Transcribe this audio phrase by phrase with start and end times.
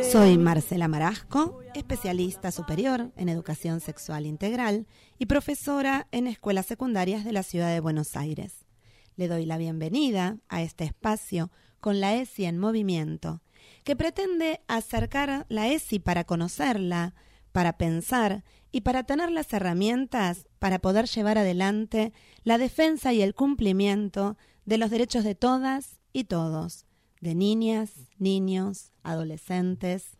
[0.00, 4.86] Soy Marcela Marasco, especialista superior en educación sexual integral
[5.18, 8.64] y profesora en escuelas secundarias de la ciudad de Buenos Aires.
[9.16, 11.50] Le doy la bienvenida a este espacio
[11.80, 13.42] con la ESI en movimiento,
[13.84, 17.14] que pretende acercar la ESI para conocerla,
[17.52, 22.12] para pensar y para tener las herramientas para poder llevar adelante
[22.44, 26.86] la defensa y el cumplimiento de los derechos de todas y todos,
[27.20, 30.18] de niñas, niños, adolescentes.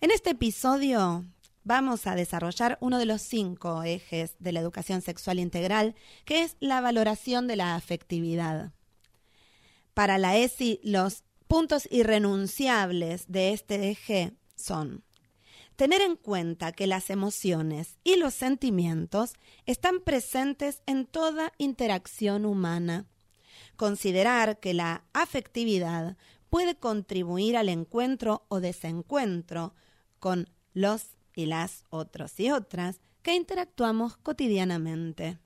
[0.00, 1.24] En este episodio
[1.64, 6.56] vamos a desarrollar uno de los cinco ejes de la educación sexual integral, que es
[6.60, 8.72] la valoración de la afectividad.
[9.94, 15.04] Para la ESI, los puntos irrenunciables de este eje son
[15.76, 19.34] tener en cuenta que las emociones y los sentimientos
[19.66, 23.06] están presentes en toda interacción humana.
[23.76, 26.16] Considerar que la afectividad
[26.52, 29.74] puede contribuir al encuentro o desencuentro
[30.18, 35.38] con los y las otros y otras que interactuamos cotidianamente.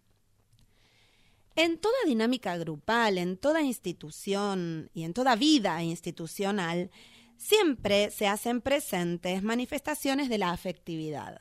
[1.54, 6.90] En toda dinámica grupal, en toda institución y en toda vida institucional,
[7.36, 11.38] siempre se hacen presentes manifestaciones de la afectividad.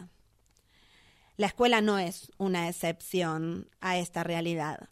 [1.37, 4.89] La escuela no es una excepción a esta realidad.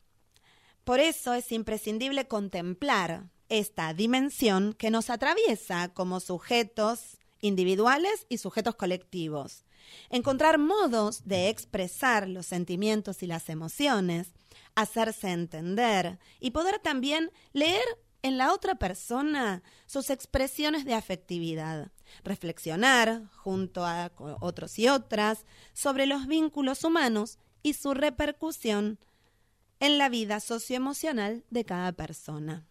[0.84, 8.76] Por eso es imprescindible contemplar esta dimensión que nos atraviesa como sujetos individuales y sujetos
[8.76, 9.66] colectivos.
[10.10, 14.34] Encontrar modos de expresar los sentimientos y las emociones,
[14.76, 17.84] hacerse entender y poder también leer
[18.22, 21.92] en la otra persona sus expresiones de afectividad,
[22.24, 28.98] reflexionar junto a otros y otras sobre los vínculos humanos y su repercusión
[29.80, 32.66] en la vida socioemocional de cada persona.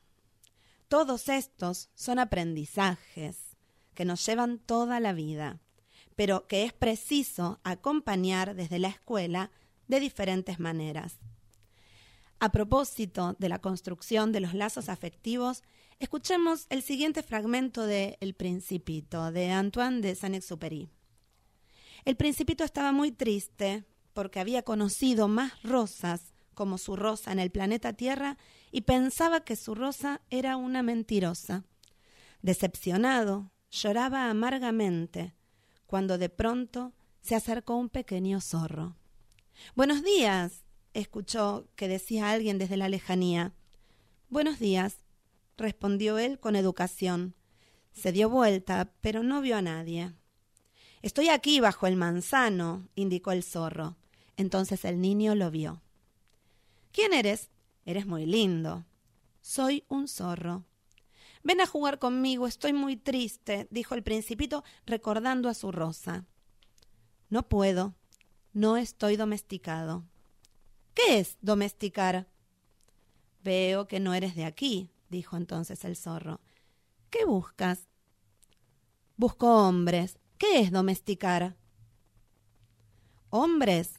[0.92, 3.56] Todos estos son aprendizajes
[3.94, 5.58] que nos llevan toda la vida,
[6.16, 9.50] pero que es preciso acompañar desde la escuela
[9.88, 11.14] de diferentes maneras.
[12.40, 15.62] A propósito de la construcción de los lazos afectivos,
[15.98, 20.90] escuchemos el siguiente fragmento de El Principito, de Antoine de Saint-Exupéry.
[22.04, 27.50] El Principito estaba muy triste porque había conocido más rosas como su rosa en el
[27.50, 28.36] planeta Tierra
[28.72, 31.64] y pensaba que su rosa era una mentirosa.
[32.40, 35.34] Decepcionado, lloraba amargamente
[35.86, 38.96] cuando de pronto se acercó un pequeño zorro.
[39.76, 43.52] Buenos días, escuchó que decía alguien desde la lejanía.
[44.30, 44.96] Buenos días,
[45.58, 47.34] respondió él con educación.
[47.92, 50.14] Se dio vuelta, pero no vio a nadie.
[51.02, 53.96] Estoy aquí bajo el manzano, indicó el zorro.
[54.38, 55.82] Entonces el niño lo vio.
[56.90, 57.50] ¿Quién eres?
[57.84, 58.84] Eres muy lindo.
[59.40, 60.64] Soy un zorro.
[61.42, 66.24] Ven a jugar conmigo, estoy muy triste, dijo el principito recordando a su rosa.
[67.30, 67.94] No puedo,
[68.52, 70.04] no estoy domesticado.
[70.94, 72.28] ¿Qué es domesticar?
[73.42, 76.40] Veo que no eres de aquí, dijo entonces el zorro.
[77.10, 77.88] ¿Qué buscas?
[79.16, 80.18] Busco hombres.
[80.38, 81.56] ¿Qué es domesticar?
[83.30, 83.94] Hombres.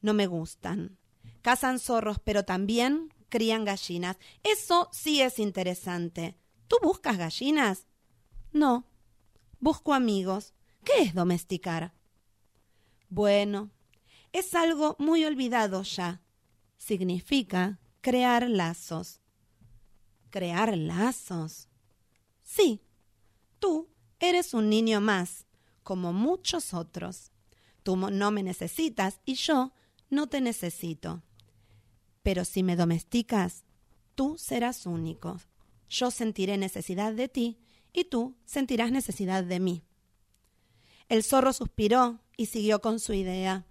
[0.00, 0.98] No me gustan.
[1.42, 4.16] Cazan zorros, pero también crían gallinas.
[4.42, 6.36] Eso sí es interesante.
[6.68, 7.86] ¿Tú buscas gallinas?
[8.52, 8.86] No.
[9.58, 10.54] Busco amigos.
[10.84, 11.94] ¿Qué es domesticar?
[13.08, 13.70] Bueno,
[14.32, 16.22] es algo muy olvidado ya.
[16.78, 19.20] Significa crear lazos.
[20.30, 21.68] ¿Crear lazos?
[22.42, 22.82] Sí,
[23.58, 25.46] tú eres un niño más,
[25.82, 27.32] como muchos otros.
[27.82, 29.72] Tú no me necesitas y yo
[30.10, 31.22] no te necesito.
[32.22, 33.64] Pero si me domesticas,
[34.14, 35.40] tú serás único.
[35.88, 37.58] Yo sentiré necesidad de ti
[37.92, 39.82] y tú sentirás necesidad de mí.
[41.08, 43.66] El zorro suspiró y siguió con su idea.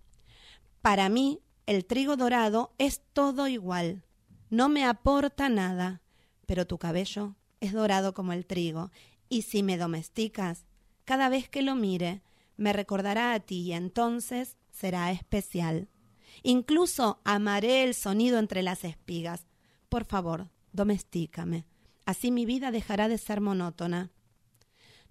[0.81, 4.03] Para mí, el trigo dorado es todo igual.
[4.49, 6.01] No me aporta nada,
[6.45, 8.91] pero tu cabello es dorado como el trigo,
[9.29, 10.65] y si me domesticas,
[11.05, 12.21] cada vez que lo mire,
[12.57, 15.87] me recordará a ti y entonces será especial.
[16.43, 19.45] Incluso amaré el sonido entre las espigas.
[19.89, 21.65] Por favor, domestícame.
[22.05, 24.09] Así mi vida dejará de ser monótona.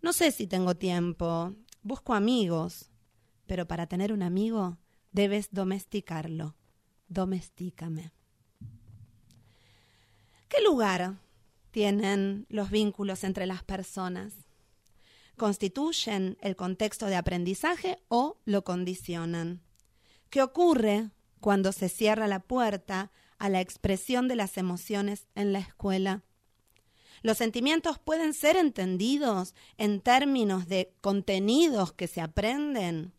[0.03, 1.55] No sé si tengo tiempo.
[1.83, 2.91] Busco amigos.
[3.47, 4.79] Pero para tener un amigo
[5.13, 6.57] debes domesticarlo.
[7.09, 8.13] Domestícame.
[10.49, 11.19] ¿Qué lugar
[11.71, 14.35] tienen los vínculos entre las personas?
[15.37, 19.63] ¿Constituyen el contexto de aprendizaje o lo condicionan?
[20.29, 25.59] ¿Qué ocurre cuando se cierra la puerta a la expresión de las emociones en la
[25.61, 26.23] escuela?
[27.23, 33.13] Los sentimientos pueden ser entendidos en términos de contenidos que se aprenden.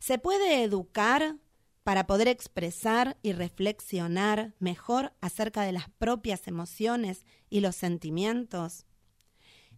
[0.00, 1.36] Se puede educar
[1.82, 8.86] para poder expresar y reflexionar mejor acerca de las propias emociones y los sentimientos.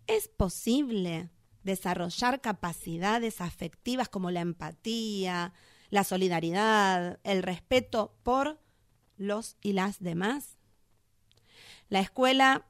[0.06, 1.30] Es posible
[1.62, 5.54] desarrollar capacidades afectivas como la empatía,
[5.94, 8.58] la solidaridad, el respeto por
[9.16, 10.58] los y las demás.
[11.88, 12.66] La escuela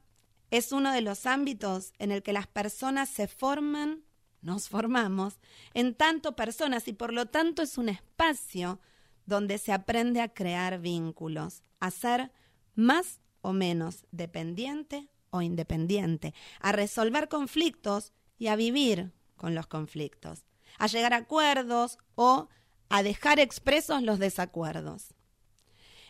[0.51, 4.03] es uno de los ámbitos en el que las personas se forman,
[4.43, 5.39] nos formamos,
[5.73, 8.79] en tanto personas y por lo tanto es un espacio
[9.25, 12.31] donde se aprende a crear vínculos, a ser
[12.75, 20.45] más o menos dependiente o independiente, a resolver conflictos y a vivir con los conflictos,
[20.77, 22.49] a llegar a acuerdos o
[22.89, 25.13] a dejar expresos los desacuerdos.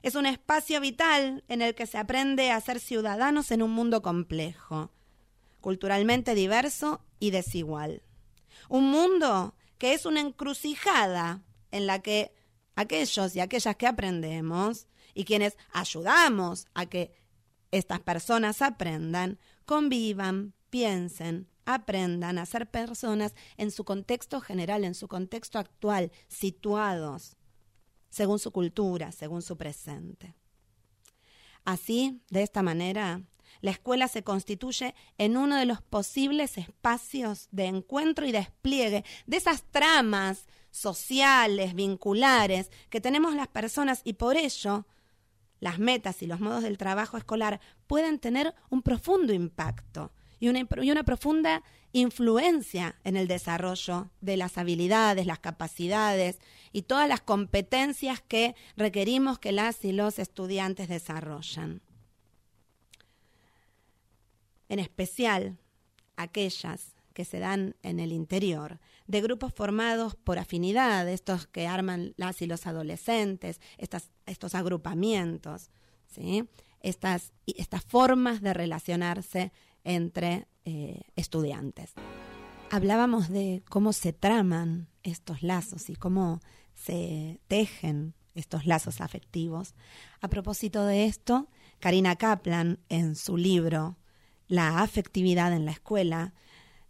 [0.02, 4.02] Es un espacio vital en el que se aprende a ser ciudadanos en un mundo
[4.02, 4.92] complejo,
[5.62, 8.04] culturalmente diverso y desigual.
[8.70, 12.34] Un mundo que es una encrucijada en la que
[12.76, 17.16] aquellos y aquellas que aprendemos y quienes ayudamos a que
[17.72, 25.08] estas personas aprendan, convivan, piensen, aprendan a ser personas en su contexto general, en su
[25.08, 27.38] contexto actual, situados
[28.16, 30.36] según su cultura, según su presente.
[31.66, 33.24] Así, de esta manera,
[33.60, 39.38] la escuela se constituye en uno de los posibles espacios de encuentro y despliegue de
[39.38, 44.86] esas tramas sociales, vinculares que tenemos las personas y por ello
[45.60, 50.14] las metas y los modos del trabajo escolar pueden tener un profundo impacto
[50.46, 56.40] y una, profunda influencia en el desarrollo de las habilidades, las capacidades
[56.72, 61.82] y todas las competencias que requerimos que las y los estudiantes desarrollen.
[64.70, 65.58] En especial
[66.16, 72.14] aquellas que se dan en el interior, de grupos formados por afinidad, estos que arman
[72.18, 75.70] las y los adolescentes, estas, estos agrupamientos,
[76.08, 76.44] ¿sí?
[76.82, 79.52] estas, estas formas de relacionarse
[79.86, 81.94] entre eh, estudiantes.
[82.70, 86.42] Hablábamos de cómo se traman estos lazos y cómo
[86.74, 89.76] se tejen estos lazos afectivos.
[90.20, 91.48] A propósito de esto,
[91.80, 93.98] Karina Kaplan, en su libro
[94.48, 96.34] La afectividad en la escuela,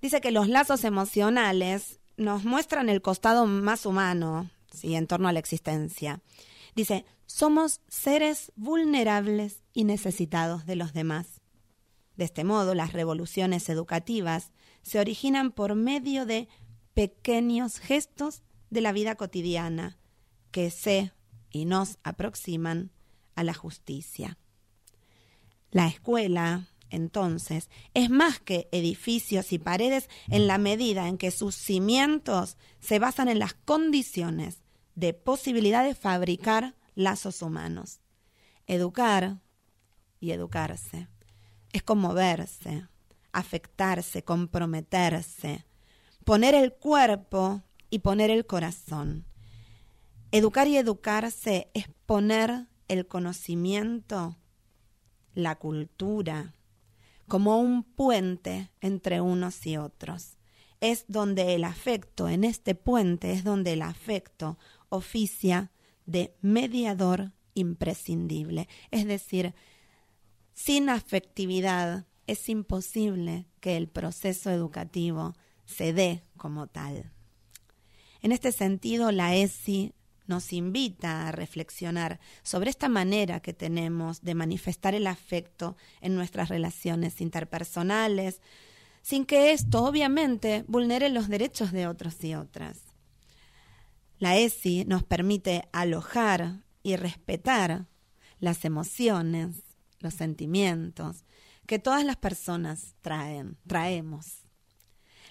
[0.02, 4.96] dice que los lazos emocionales nos muestran el costado más humano ¿sí?
[4.96, 6.22] en torno a la existencia.
[6.76, 11.35] Dice, somos seres vulnerables y necesitados de los demás.
[12.18, 14.52] De este modo, las revoluciones educativas
[14.82, 16.48] se originan por medio de
[16.94, 19.98] pequeños gestos de la vida cotidiana
[20.52, 21.12] que se
[21.50, 22.92] y nos aproximan
[23.36, 24.38] a la justicia.
[25.72, 31.56] La escuela, entonces, es más que edificios y paredes en la medida en que sus
[31.56, 34.62] cimientos se basan en las condiciones
[34.96, 38.00] de posibilidad de fabricar lazos humanos.
[38.68, 39.42] Educar
[40.22, 41.10] y educarse
[41.76, 42.88] es conmoverse,
[43.34, 45.66] afectarse, comprometerse,
[46.24, 49.26] poner el cuerpo y poner el corazón.
[50.32, 54.38] Educar y educarse es poner el conocimiento,
[55.34, 56.56] la cultura,
[57.28, 60.38] como un puente entre unos y otros.
[60.80, 65.72] Es donde el afecto, en este puente es donde el afecto oficia
[66.06, 68.70] de mediador imprescindible.
[68.92, 69.54] Es decir,
[70.56, 75.36] sin afectividad es imposible que el proceso educativo
[75.66, 77.12] se dé como tal.
[78.22, 79.94] En este sentido, la ESI
[80.28, 86.50] nos invita a reflexionar sobre esta manera que tenemos de manifestar el afecto en nuestras
[86.50, 88.42] relaciones interpersonales,
[89.04, 92.82] sin que esto obviamente vulnere los derechos de otros y otras.
[94.18, 97.86] La ESI nos permite alojar y respetar
[98.40, 99.65] las emociones,
[100.06, 101.26] los sentimientos
[101.68, 104.46] que todas las personas traen, traemos.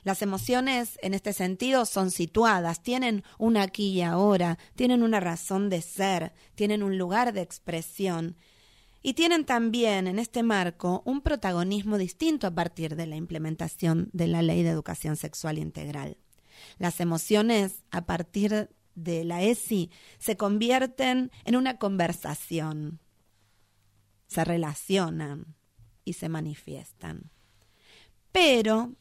[0.03, 5.71] Las emociones en este sentido son situadas, tienen un aquí y ahora, tienen una razón
[5.71, 8.37] de ser, tienen un lugar de expresión
[9.03, 14.27] y tienen también en este marco un protagonismo distinto a partir de la implementación de
[14.27, 16.19] la Ley de Educación Sexual Integral.
[16.79, 23.01] Las emociones a partir de la ESI se convierten en una conversación,
[24.35, 25.55] se relacionan
[26.05, 27.31] y se manifiestan.
[28.33, 28.95] Pero,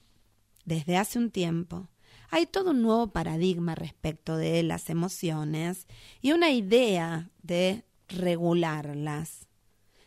[0.63, 1.89] desde hace un tiempo,
[2.29, 5.87] hay todo un nuevo paradigma respecto de las emociones
[6.21, 9.47] y una idea de regularlas,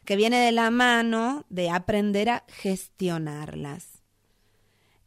[0.05, 4.05] que viene de la mano de aprender a gestionarlas.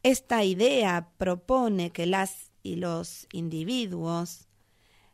[0.02, 4.48] Esta idea propone que las y los individuos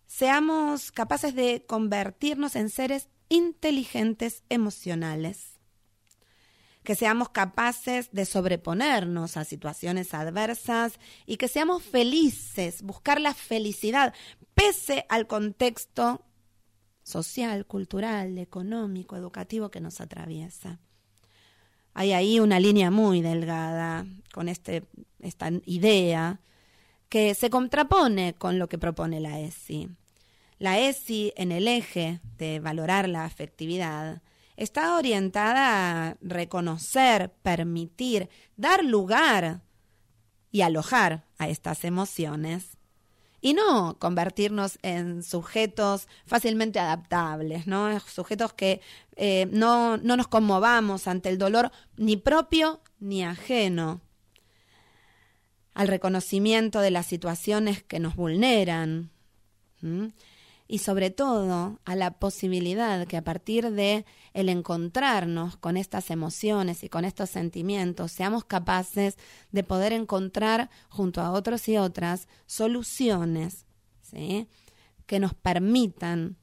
[0.06, 5.59] seamos capaces de convertirnos en seres inteligentes emocionales,
[6.83, 14.14] que seamos capaces de sobreponernos a situaciones adversas y que seamos felices, buscar la felicidad
[14.54, 16.25] pese al contexto
[17.02, 20.80] social, cultural, económico, educativo que nos atraviesa.
[21.95, 24.85] Hay ahí una línea muy delgada con este,
[25.21, 26.40] esta idea
[27.09, 29.88] que se contrapone con lo que propone la ESI.
[30.58, 34.22] La ESI, en el eje de valorar la afectividad,
[34.56, 39.60] está orientada a reconocer, permitir, dar lugar
[40.50, 42.78] y alojar a estas emociones
[43.42, 48.00] y no convertirnos en sujetos fácilmente adaptables, ¿no?
[48.00, 48.80] Sujetos que
[49.16, 54.00] eh, no, no nos conmovamos ante el dolor ni propio ni ajeno,
[55.75, 59.10] al reconocimiento de las situaciones que nos vulneran
[60.68, 64.04] y sobre todo a la posibilidad que a partir de
[64.35, 69.16] el encontrarnos con estas emociones y con estos sentimientos seamos capaces
[69.52, 73.64] de poder encontrar junto a otros y otras soluciones
[75.06, 76.37] que nos permitan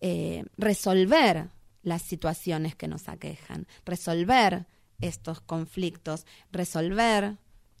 [0.00, 1.48] eh, resolver
[1.82, 4.66] las situaciones que nos aquejan, resolver
[5.00, 7.38] estos conflictos, resolver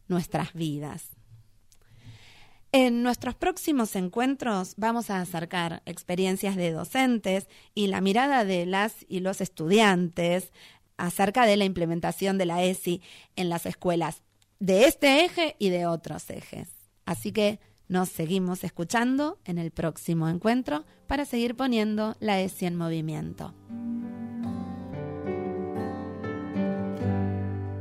[0.08, 1.10] nuestras vidas.
[2.72, 9.04] En nuestros próximos encuentros vamos a acercar experiencias de docentes y la mirada de las
[9.08, 10.52] y los estudiantes
[10.96, 13.02] acerca de la implementación de la ESI
[13.34, 14.22] en las escuelas
[14.60, 16.68] de este eje y de otros ejes.
[17.06, 17.58] Así que
[17.88, 23.52] nos seguimos escuchando en el próximo encuentro para seguir poniendo la ESI en movimiento.